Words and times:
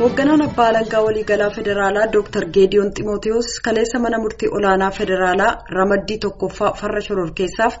Hoogganaan 0.00 0.42
abbaa 0.44 0.66
alangaa 0.72 1.02
waliigalaa 1.06 1.50
federaalaa 1.56 2.06
Dr. 2.12 2.44
Geediyoon 2.54 2.92
Ximootiyoos 2.98 3.48
kaleessa 3.64 3.98
mana 4.04 4.18
murtii 4.22 4.48
olaanaa 4.58 4.90
federaalaa 4.98 5.50
ramaddii 5.78 6.18
tokkoffaa 6.24 6.72
farra 6.80 7.00
shororkeessaaf 7.06 7.74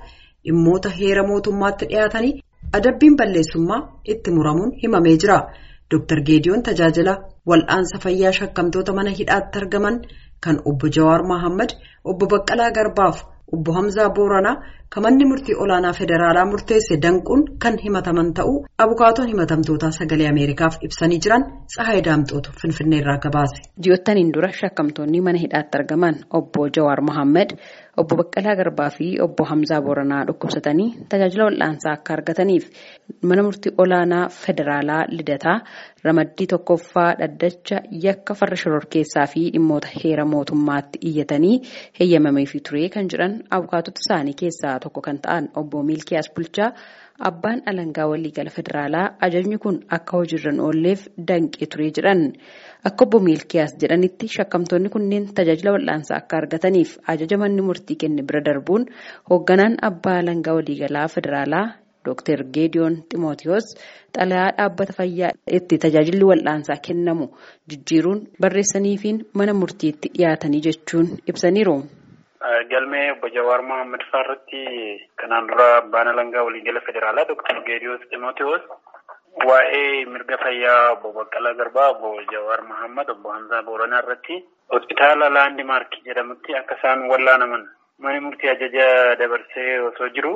dhimmoota 0.44 0.88
heera 0.98 1.22
mootummaatti 1.30 1.86
dhiyaatanii 1.92 2.32
adabbiin 2.80 3.16
balleessummaa 3.22 3.80
itti 4.14 4.30
muramuun 4.36 4.72
himamee 4.82 5.16
jira. 5.24 5.38
Dr. 5.94 6.20
Geediyoon 6.28 6.62
tajaajila 6.68 7.14
wal'aansa 7.50 7.98
fayyaa 8.04 8.32
shakkamtoota 8.40 8.92
mana 8.98 9.10
hidhaatti 9.18 9.58
argaman 9.62 9.96
kan 10.44 10.56
obbo 10.70 10.86
Jawaar 10.96 11.22
Mohaammed, 11.32 11.70
obbo 12.04 12.26
Baqqalaa 12.26 12.70
Garbaaf, 12.76 13.16
obbo 13.54 13.70
Hamzaa 13.72 14.08
Booranaa 14.16 14.56
kan 14.94 15.02
manni 15.02 15.24
murtii 15.24 15.54
olaanaa 15.64 15.92
federaalaa 15.98 16.44
murteesse 16.50 16.96
danquun 17.02 17.42
kan 17.62 17.78
himataman 17.84 18.32
ta'uu 18.38 18.58
abukaatoon 18.84 19.28
himatamtootaa 19.28 19.90
sagalee 19.98 20.28
Ameerikaaf 20.28 20.74
ibsanii 20.86 21.18
jiran 21.26 21.44
Tsahaay 21.74 22.00
Daamxootu 22.04 22.50
Finfinneerraa 22.62 23.18
gabaase. 23.24 23.58
Ji'ootaniin 23.84 24.32
dura 24.34 24.50
shakkamtoonni 24.60 25.20
mana 25.28 25.38
hidhaatti 25.44 25.78
argaman 25.78 26.14
obbo 26.38 26.66
Jawaar 26.76 27.00
Mohaammed, 27.08 27.50
obbo 28.00 28.16
Baqqalaa 28.20 28.56
Garbaa 28.60 28.90
fi 28.96 29.06
obbo 29.26 29.44
Hamzaa 29.50 29.80
Booranaa 29.86 30.24
dhukkubsatanii 30.28 30.88
tajaajila 31.08 31.44
wal'aansaa 31.48 31.92
akka 31.96 32.12
argataniif 32.16 32.64
mana 33.22 33.42
murtii 33.48 33.72
olaanaa 33.84 34.28
federaalaa 34.44 35.00
Lidataa 35.16 35.56
ramaddii 36.04 36.46
tokkoffaa 36.52 37.08
dhaddacha 37.20 37.76
yakka 38.04 38.34
farra 38.42 38.56
shororkeessaa 38.64 39.26
fi 39.32 39.42
dhimmoota 39.56 39.88
heera 40.04 40.24
mootummaatti 40.34 40.98
iyyatanii 41.10 41.56
heeyyamameefii 42.00 42.60
ture 42.68 42.88
kan 42.94 43.08
jedhan 43.14 43.34
abukaatota 43.56 44.00
isaanii 44.04 44.34
keessaa 44.44 44.78
tokko 44.84 45.00
kan 45.06 45.18
ta'an 45.24 45.48
obbo 45.60 45.82
Miilkiyaas 45.88 46.28
Bulchaa 46.36 46.68
abbaan 47.28 47.62
alangaa 47.70 48.06
waliigala 48.12 48.50
federaalaa 48.56 49.04
ajajni 49.26 49.58
kun 49.64 49.76
akka 49.96 50.16
hojiirra 50.20 50.52
oolleef 50.66 51.00
danqee 51.28 51.66
ture 51.74 51.90
jedhan 51.98 52.22
akka 52.90 53.04
obbo 53.06 53.18
Miilkiyaas 53.26 53.72
jedhanitti 53.82 54.26
shakkamtoonni 54.36 54.88
kunneen 54.94 55.28
tajaajila 55.36 55.70
wal'aansaa 55.76 56.18
akka 56.22 56.34
argataniif 56.42 56.90
ajaja 57.14 57.38
manni 57.44 57.62
murtii 57.68 57.96
kenne 58.02 58.22
bira 58.32 58.40
darbuun 58.48 58.86
hoogganaan 59.30 59.76
abbaa 59.90 60.18
alangaa 60.24 60.54
waliigalaa 60.58 61.06
federaalaa 61.16 61.66
Dr. 62.06 62.38
Geediyoon 62.54 62.94
Ximootiyoos 63.10 63.66
xalayaa 64.16 64.48
dhaabbata 64.56 64.92
fayyaa 64.96 65.30
itti 65.58 65.78
tajaajilli 65.84 66.24
wal'aansaa 66.30 66.80
kennamu 66.86 67.26
jijjiiruun 67.70 68.20
barreessaniifiin 68.42 69.18
mana 69.38 69.54
murtiitti 69.60 70.08
dhiyaatanii 70.16 70.62
jechuun 70.66 71.08
ibsaniiru. 71.32 71.76
Galmee 72.70 73.12
obbo 73.12 73.28
Jawaar 73.28 73.62
Mohaammed 73.62 74.02
irratti 74.12 74.62
kanaan 75.16 75.46
dura 75.48 75.66
abbaan 75.78 76.08
alangaa 76.08 76.42
waliigala 76.46 76.80
federaalaa 76.86 77.24
Dr. 77.28 77.60
Geediyoon 77.66 78.00
Ximootiyoos 78.10 78.62
waa'ee 79.48 80.04
mirga 80.14 80.38
fayyaa 80.38 80.90
obbo 80.94 81.12
Baqqalaa 81.18 81.54
Garbaa, 81.54 81.88
obbo 81.90 82.10
Jawaar 82.32 82.62
Mohaammed, 82.70 83.08
obbo 83.10 83.32
Hamzaa 83.32 83.62
Booranaa 83.62 84.02
irratti 84.02 84.42
hospitaala 84.74 85.28
Laandi 85.30 85.64
Maarkii 85.64 86.02
jedhamutti 86.08 86.56
akka 86.56 86.74
isaan 86.80 87.06
wallaanaman 87.12 87.68
Mani 87.98 88.20
murtii 88.20 88.48
ajaja 88.50 89.14
dabarsee 89.20 89.78
osoo 89.88 90.08
jiru 90.08 90.32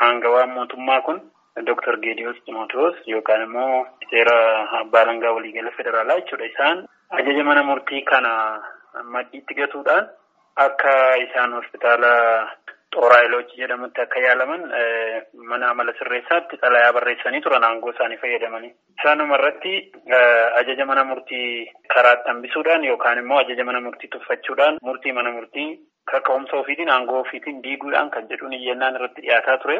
aangawaan 0.00 0.50
mootummaa 0.54 1.00
kun 1.02 1.20
Dr. 1.66 1.96
Geediyoos 2.04 2.38
Ximootiyoos 2.44 3.02
yookaan 3.06 3.42
immoo 3.42 3.86
seera 4.10 4.38
abbaa 4.80 5.02
alangaa 5.02 5.32
waliigala 5.32 5.70
federaalaa 5.80 6.20
jechuudha. 6.20 6.46
Isaan 6.46 6.86
ajaja 7.10 7.44
mana 7.44 7.62
murtii 7.62 8.02
kana 8.02 8.62
maddiitti 9.04 9.54
gatuudhaan 9.54 10.06
akka 10.66 10.94
isaan 11.26 11.52
hospitaala 11.60 12.12
Xooraayilochi 12.94 13.58
jedhamutti 13.60 14.00
akka 14.00 14.20
yaalaman 14.24 14.62
mana 15.50 15.66
amala 15.70 15.92
sirreessaatti 15.98 16.56
xalayaa 16.62 16.92
barreessanii 16.96 17.40
turan 17.44 17.64
aangoo 17.68 17.90
isaanii 17.92 18.16
fayyadamanii. 18.22 18.70
Isaanuma 18.98 19.36
irratti 19.38 19.74
ajaja 20.60 20.86
mana 20.90 21.04
murtii 21.04 21.68
karaatti 21.94 22.30
hambisuudhaan 22.32 22.84
yookaan 22.90 23.18
immoo 23.22 23.38
ajaja 23.42 23.64
mana 23.68 23.80
murtii 23.86 24.08
tuffachuudhaan 24.14 24.78
murtii 24.88 25.12
mana 25.12 25.30
murtii 25.36 25.68
kaka'umsa 26.12 26.56
ofiitiin 26.62 26.90
aangoo 26.96 27.20
ofiitiin 27.26 27.62
diiguudhaan 27.62 28.10
kan 28.10 28.26
jedhuun 28.32 28.52
iyyannaan 28.56 28.96
irratti 28.96 29.22
dhiyaataa 29.28 29.58
ture. 29.58 29.78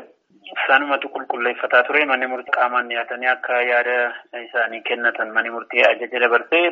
Isaanumatu 0.53 1.09
qulqulleeffataa 1.17 1.83
ture 1.89 2.05
manni 2.13 2.27
murtii 2.27 2.55
qaamaan 2.61 2.89
dhiyaatanii 2.93 3.33
akka 3.35 3.63
yaada 3.73 3.99
isaanii 4.45 4.83
kennatan 4.93 5.33
manni 5.33 5.51
murtii 5.57 5.83
ajaja 5.91 6.21
dabarsee 6.21 6.67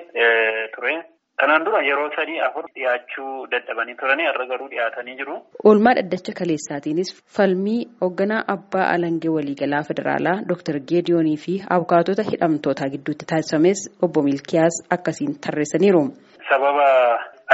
ture. 0.76 0.94
Kanaan 1.40 1.64
dura 1.66 1.80
yeroo 1.84 2.08
sadii 2.16 2.38
afur 2.46 2.64
dhiyaachuu 2.74 3.46
dadhabanii 3.54 3.94
turanii 4.02 4.26
har'a 4.28 4.46
garuu 4.52 4.68
dhiyaatanii 4.72 5.16
jiru. 5.18 5.34
Oolmaa 5.70 5.92
dhaddacha 5.98 6.32
kaleessaatiinis 6.38 7.10
falmii 7.38 7.80
hoogganaa 8.04 8.44
abbaa 8.54 8.86
alangee 8.94 9.32
waliigalaa 9.36 9.82
federaalaa 9.88 10.36
Dr. 10.52 10.78
Geediyoonii 10.92 11.36
fi 11.44 11.54
abukaatota 11.76 12.22
hidhamtootaa 12.30 12.88
gidduutti 12.94 13.28
taasifames 13.32 13.82
obbo 14.08 14.22
Milkiyaas 14.28 14.76
akkasiin 14.96 15.34
tarreessaniiru. 15.46 16.02
Sababa 16.48 16.88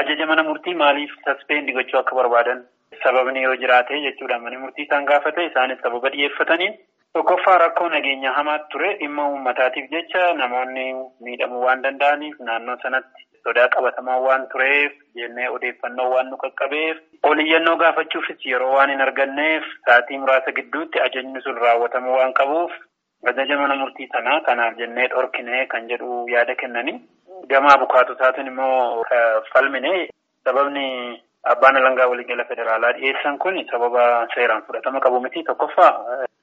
ajaja 0.03 0.27
mana 0.27 0.43
murtii 0.51 0.75
maaliif 0.85 1.11
saspeendi 1.25 1.73
gochuu 1.81 1.99
akka 2.03 2.15
barbaadan 2.21 2.63
sababni 3.05 3.43
yoo 3.43 3.57
jiraate 3.65 4.01
jechuudha 4.07 4.39
manni 4.45 4.59
murtii 4.63 4.85
isaan 4.87 5.05
gaafate 5.11 5.45
isaanis 5.51 5.83
sababa 5.83 6.09
dhiyeeffataniin 6.15 6.79
tokkoffaa 7.19 7.59
rakkoo 7.67 7.89
nageenya 7.97 8.33
hamaatu 8.39 8.65
ture 8.73 8.95
dhimma 9.03 9.29
uummataatiif 9.33 9.91
jecha 9.97 10.23
namoonni 10.45 10.87
miidhamuu 11.27 11.65
waan 11.67 11.83
danda'aniif 11.83 12.39
naannoo 12.49 12.77
sanatti 12.83 13.27
sodaa 13.45 13.69
qabatamaa 13.75 14.19
waan 14.27 14.47
tureef 14.53 14.93
jennee 15.21 15.49
odeeffannoo 15.57 16.11
waan 16.15 16.31
nu 16.31 16.37
qaqqabeef 16.45 16.97
oliyyannoo 17.31 17.77
gaafachuufis 17.83 18.47
yeroo 18.53 18.73
waan 18.77 18.91
hin 18.95 19.01
arganneef 19.07 19.65
sa'aatii 19.87 20.19
muraasa 20.25 20.53
gidduutti 20.61 21.01
ajajni 21.07 21.43
sun 21.43 21.57
raawwatamuu 21.65 22.15
waan 22.19 22.33
qabuuf 22.41 22.73
ajaja 23.33 23.59
mana 23.59 23.77
murtii 23.83 24.09
sanaa 24.13 24.41
kanaaf 24.47 24.77
jennee 24.79 25.09
dhorkine 25.09 25.67
kan 25.67 25.89
jedhu 25.89 26.25
yaada 26.29 26.55
kennanii. 26.55 27.01
Gama 27.51 27.75
abukaatotaatiin 27.75 28.47
immoo 28.47 29.05
falmine 29.53 30.09
sababni 30.45 31.23
abbaan 31.53 31.77
alangaa 31.77 32.07
waliigala 32.07 32.45
federaalaa 32.45 32.93
dhiyeessan 32.99 33.39
kun 33.39 33.63
sababa 33.71 34.27
seeraan 34.35 34.63
fudhatama 34.67 35.01
qabu 35.01 35.21
miti 35.21 35.43
tokkoffaa. 35.45 35.93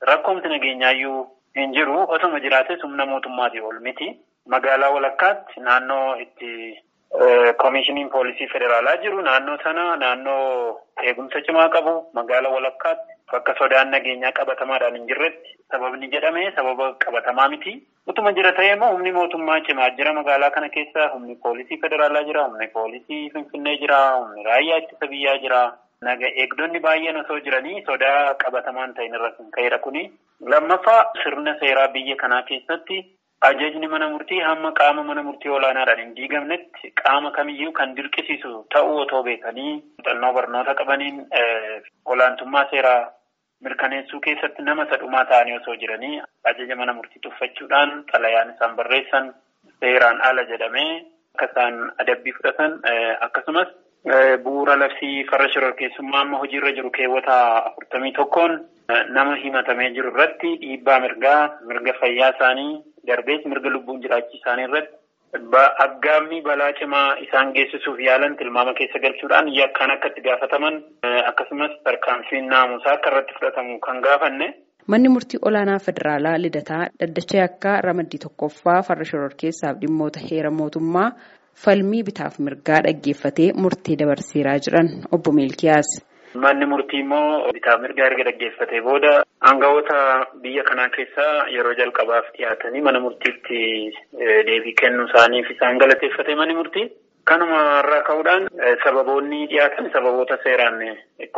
Rakkoomti 0.01 0.47
nageenyaayyuu 0.49 1.27
hin 1.55 1.73
jiru. 1.73 1.99
Osoma 2.07 2.39
jiraates 2.39 2.83
humna 2.83 3.05
mootummaatii 3.05 3.61
ol 3.61 3.79
miti 3.79 4.09
magaalaa 4.47 4.89
walakkaatti 4.89 5.59
naannoo 5.59 6.15
itti 6.25 6.83
koomishiniin 7.61 8.09
poolisii 8.09 8.47
federaalaa 8.53 8.97
jiru 9.03 9.21
naannoo 9.27 9.57
sana 9.63 9.85
naannoo 10.03 10.79
eegumsa 11.03 11.41
cimaa 11.47 11.69
qabu 11.75 11.93
magaalaa 12.19 12.51
walakkaatti 12.57 13.13
bakka 13.31 13.55
sodaan 13.59 13.91
nageenyaa 13.95 14.31
qabatamaadhaan 14.39 14.95
hin 14.99 15.07
jirretti 15.09 15.55
sababni 15.71 16.07
jedhame 16.13 16.45
sababa 16.55 16.87
qabatamaa 17.05 17.49
miti. 17.55 17.73
Utuma 18.07 18.31
jira 18.37 18.51
ta'ee 18.59 18.71
immoo 18.75 18.91
humni 18.93 19.11
mootummaa 19.17 19.59
cimaa 19.67 19.89
jira 19.97 20.13
magaalaa 20.19 20.49
kana 20.55 20.69
keessa 20.77 21.09
humni 21.13 21.35
poolisii 21.43 21.77
federaalaa 21.83 22.23
jira 22.29 22.45
humni 22.47 22.67
poolisii 22.77 23.29
finfinnee 23.35 23.75
jira 23.83 23.99
humni 24.15 24.43
raayyaa 24.49 24.79
ittisa 24.83 25.07
biyyaa 25.13 25.37
jira. 25.43 25.61
Naga 26.07 26.27
eegdonni 26.41 26.79
baay'een 26.87 27.17
osoo 27.21 27.39
jiranii 27.45 27.81
sodaa 27.91 28.33
qabatamaan 28.43 28.93
ta'in 28.97 29.15
irra 29.19 29.31
kan 29.37 29.51
ka'edha 29.57 29.79
kuni. 29.85 30.03
Lammaffaa 30.53 30.99
sirna 31.23 31.55
seeraa 31.61 31.87
biyya 31.95 32.15
kanaa 32.23 32.41
keessatti 32.49 32.99
ajajni 33.47 33.87
mana 33.87 34.09
murtii 34.13 34.39
hamma 34.45 34.71
qaama 34.79 35.03
mana 35.09 35.23
murtii 35.23 35.49
olaanaadhaan 35.57 35.99
hin 36.01 36.15
diigamnetti 36.15 36.91
qaama 37.01 37.31
kamiyyuu 37.37 37.71
kan 37.77 37.95
dirqisiisu 37.97 38.51
ta'uu 38.75 38.97
otoo 39.03 39.21
beekanii 39.27 39.71
muuxannoo 39.75 40.33
barnoota 40.37 40.75
qabaniin 40.81 41.21
olaantummaa 42.05 42.65
seeraa 42.71 43.11
mirkaneessuu 43.67 44.19
keessatti 44.25 44.61
nama 44.69 44.85
sadhumaa 44.89 45.25
ta'anii 45.31 45.57
osoo 45.59 45.75
jiranii 45.83 46.21
ajaja 46.51 46.75
mana 46.81 46.93
murtii 46.97 47.21
tuffachuudhaan 47.27 47.93
xalayaan 48.11 48.53
isaan 48.55 48.75
barreessan 48.81 49.33
seeraan 49.79 50.21
ala 50.31 50.43
jedhamee 50.51 50.89
akka 51.35 51.45
isaan 51.51 51.79
adabbii 52.03 52.33
fudhatan 52.39 52.79
akkasumas 53.27 53.71
bu'uura 54.43 54.75
labsii 54.83 55.23
farra 55.31 55.47
shororkeessummaa 55.53 56.21
amma 56.25 56.37
hojiirra 56.43 56.71
jiru 56.77 56.91
keewwata 56.99 57.39
afurtamii 57.71 58.11
tokkoon 58.19 58.53
nama 59.17 59.35
himatamee 59.41 59.89
jiru 59.97 60.11
irratti 60.13 60.53
dhiibbaa 60.61 60.99
mirgaa 61.05 61.41
mirga 61.71 61.93
fayyaa 61.99 62.29
isaanii 62.35 62.71
darbees 63.11 63.45
mirga 63.51 63.69
lubbuun 63.75 64.01
jiraachuu 64.05 64.39
isaanii 64.41 64.67
irratti 64.69 64.97
aggaammii 65.85 66.41
balaa 66.47 66.71
cimaa 66.79 67.07
isaan 67.25 67.51
geessisuuf 67.57 67.99
yaalan 68.07 68.37
tilmaama 68.37 68.73
keessa 68.79 68.99
galchuudhaan 69.03 69.47
yakkaan 69.59 69.91
akka 69.95 70.07
itti 70.11 70.21
gaafataman 70.27 70.75
akkasumas 71.31 71.71
tarkaanfiin 71.83 72.47
naamusaa 72.53 72.93
akka 72.97 73.09
irratti 73.11 73.33
fudhatamu 73.39 73.79
kan 73.79 74.01
gaafanne. 74.07 74.47
Manni 74.91 75.09
murtii 75.15 75.39
olaanaa 75.49 75.79
federaalaa 75.87 76.37
lidataa 76.45 76.83
dhaddacha 76.99 77.37
yakkaa 77.43 77.81
ramaddii 77.87 78.19
tokkoffaa 78.25 78.81
farra 78.87 79.05
shororkeessaaf 79.11 79.75
dhimmoota 79.81 80.19
heera 80.31 80.51
mootummaa 80.59 81.09
falmii 81.65 82.03
bitaaf 82.09 82.39
mirgaa 82.45 82.81
dhaggeeffatee 82.87 83.49
murtee 83.63 83.95
dabarseeraa 84.01 84.59
jiran 84.65 84.89
obbo 85.17 85.31
Meelkiyaas. 85.39 85.89
Manni 86.35 86.65
murtii 86.65 86.99
immoo 87.03 87.51
bitaaf 87.53 87.79
mirgaa 87.81 88.05
erga 88.11 88.23
dhaggeeffatee 88.27 88.81
booda 88.87 89.11
aangawoota 89.51 89.97
biyya 90.43 90.63
kanaa 90.63 90.89
keessaa 90.95 91.47
yeroo 91.55 91.73
jalqabaaf 91.79 92.27
dhiyaatanii 92.37 92.81
mana 92.87 92.99
murtiitti 93.05 93.61
deebii 94.49 94.75
kennuu 94.81 95.07
isaaniif 95.09 95.49
isaan 95.55 95.77
galateeffate 95.83 96.35
manni 96.35 96.53
murtii. 96.59 96.85
Kanuma 97.29 97.57
irraa 97.79 98.01
ka'uudhaan 98.09 98.45
sababoonni 98.83 99.41
dhiyaatan 99.49 99.89
sababoota 99.95 100.37
seeraan 100.43 100.79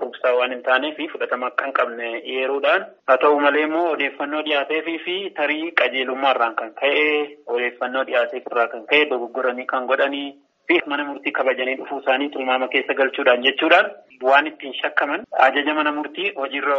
qubsaa 0.01 0.35
waan 0.37 0.51
hin 0.55 0.61
taanee 0.67 0.91
fi 0.99 1.07
fudhatama 1.13 1.47
akka 1.51 1.65
hin 1.65 1.73
qabne 1.79 2.11
eeruudhaan 2.35 2.85
haa 3.07 3.17
ta'u 3.23 3.39
malee 3.45 3.63
immoo 3.69 3.87
odeeffannoo 3.95 4.43
dhiyaateefii 4.45 4.99
fi 5.07 5.15
tarii 5.39 5.71
qajeelummaarraan 5.81 6.55
kan 6.61 6.71
ka'e 6.83 7.09
odeeffannoo 7.55 8.03
dhiyaateef 8.11 8.47
irraa 8.51 8.67
kan 8.75 8.85
ka'e 8.93 9.05
dogoggoranii 9.09 9.65
kan 9.73 9.85
godhanii 9.91 10.29
fi 10.79 10.89
mana 10.93 11.03
murtii 11.09 11.31
kabajanii 11.39 11.75
dhufuu 11.81 11.99
isaanii 12.03 12.29
tilmaama 12.35 12.67
keessa 12.75 12.93
galchuudhaan 13.01 13.43
jechuudhaan 13.47 13.91
waan 14.29 14.47
ittiin 14.47 14.73
shakkaman 14.79 15.23
ajaja 15.45 15.73
mana 15.77 15.91
murtii 15.97 16.31
hojiirra 16.39 16.75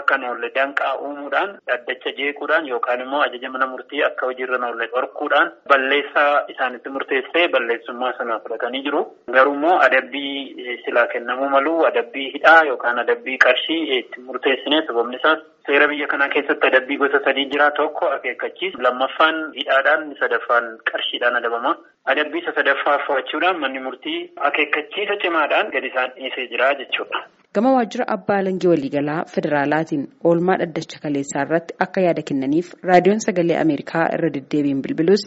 akka 0.00 0.16
hin 0.18 0.26
oolle 0.30 0.50
danqaa 0.56 0.92
uumuudhaan 1.06 1.54
dhaddacha 1.70 2.12
jeequudhaan 2.18 2.68
yookaan 2.72 3.00
immoo 3.06 3.22
ajaja 3.28 3.50
mana 3.54 3.66
murtii 3.72 4.02
akka 4.08 4.26
hojiirra 4.30 4.58
hin 4.60 4.66
oolle 4.68 4.86
dhorkuudhaan 4.94 5.50
balleessaa 5.72 6.44
isaanitti 6.54 6.88
murteessee 6.96 7.48
balleessummaa 7.56 8.12
sana 8.18 8.38
fudhatanii 8.44 8.82
jiru. 8.86 9.02
Garuu 9.38 9.54
immoo 9.58 9.78
adabbii 9.88 10.78
silaa 10.84 11.06
kennamuu 11.16 11.48
malu 11.56 11.74
adabbii 11.90 12.28
hidhaa 12.36 12.62
yookaan 12.70 12.98
adabbii 13.04 13.38
qarshii 13.46 13.80
itti 13.98 14.20
murteessine 14.28 14.82
sababni 14.86 15.16
isaas 15.22 15.42
seera 15.66 15.88
biyya 15.88 16.06
kanaa 16.12 16.28
keessatti 16.36 16.66
adabbii 16.70 16.96
gosa 17.02 17.20
sadii 17.24 17.44
jira 17.56 17.70
tokko 17.80 18.08
akeekkachiis 18.18 18.74
lammaffaan 18.86 19.42
hidhaadhaan 19.58 20.14
sadaffaan 20.22 20.70
qarshiidhaan 20.92 21.36
adabama. 21.42 21.74
Adabbii 22.12 22.40
isa 22.42 22.52
sadaffaa 22.56 22.98
fudhachuudhaan 23.06 23.60
manni 23.60 23.80
murtii 23.86 24.18
akeekkachiisa 24.48 25.14
cimaadhaan 25.22 25.70
gadi 25.74 25.88
isaan 25.92 26.10
dhiisee 26.16 26.46
jira 26.52 26.68
jechuudha. 26.80 27.20
Gama 27.54 27.72
waajjira 27.76 28.04
abbaa 28.16 28.36
alangee 28.42 28.68
waliigalaa 28.72 29.24
federaalaatiin 29.34 30.04
oolmaa 30.30 30.56
dhaddacha 30.62 30.98
kaleessaa 31.04 31.44
irratti 31.46 31.74
akka 31.86 32.00
yaada 32.06 32.22
kennaniif 32.30 32.72
raadiyoon 32.90 33.20
sagalee 33.26 33.56
Ameerikaa 33.64 34.04
irra 34.16 34.30
deddeebiin 34.36 34.82
bilbilus 34.86 35.22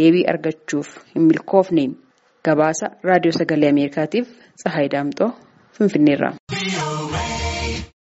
deebii 0.00 0.24
argachuuf 0.34 0.88
hin 1.14 1.22
milkoofne 1.30 1.84
gabaasa 2.50 2.86
raadiyoo 3.10 3.38
sagalee 3.40 3.70
Ameerikaatiif 3.76 4.26
Tsahaay 4.62 4.88
Daamxoo 4.96 5.30
Finfinneerraa. 5.78 6.32